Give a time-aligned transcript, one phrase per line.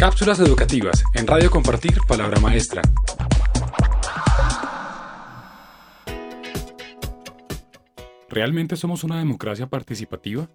[0.00, 2.80] Cápsulas educativas en Radio Compartir Palabra Maestra.
[8.30, 10.48] ¿Realmente somos una democracia participativa?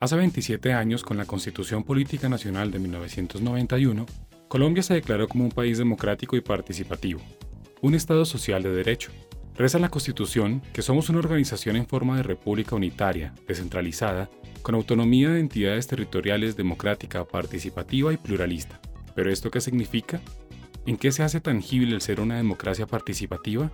[0.00, 4.06] Hace 27 años, con la Constitución Política Nacional de 1991,
[4.48, 7.20] Colombia se declaró como un país democrático y participativo,
[7.82, 9.12] un Estado social de derecho.
[9.58, 14.30] Reza la Constitución que somos una organización en forma de república unitaria, descentralizada,
[14.62, 18.80] con autonomía de entidades territoriales democrática, participativa y pluralista.
[19.16, 20.20] ¿Pero esto qué significa?
[20.86, 23.72] ¿En qué se hace tangible el ser una democracia participativa?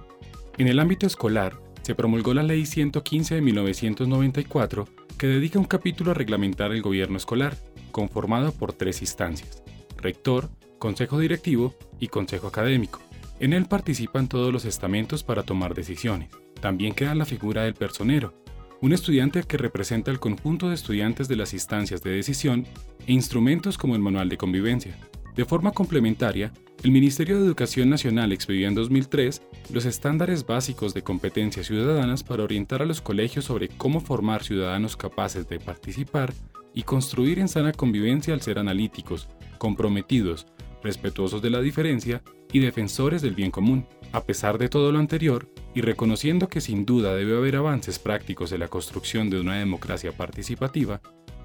[0.57, 6.13] En el ámbito escolar, se promulgó la Ley 115 de 1994 que dedica un capítulo
[6.13, 7.57] a reglamentar el gobierno escolar,
[7.91, 9.63] conformado por tres instancias,
[9.97, 13.01] rector, consejo directivo y consejo académico.
[13.41, 16.31] En él participan todos los estamentos para tomar decisiones.
[16.61, 18.33] También queda la figura del personero,
[18.81, 22.67] un estudiante que representa el conjunto de estudiantes de las instancias de decisión
[23.07, 24.97] e instrumentos como el manual de convivencia.
[25.35, 29.41] De forma complementaria, el Ministerio de Educación Nacional expidió en 2003
[29.73, 34.97] los estándares básicos de competencias ciudadanas para orientar a los colegios sobre cómo formar ciudadanos
[34.97, 36.35] capaces de participar
[36.75, 40.47] y construir en sana convivencia al ser analíticos, comprometidos,
[40.83, 43.87] respetuosos de la diferencia y defensores del bien común.
[44.13, 48.53] A pesar de todo lo anterior, y reconociendo que sin duda debe haber avances prácticos
[48.53, 51.01] en la construcción de una democracia participativa,